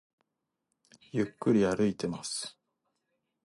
[1.11, 2.57] ゆっくり歩いています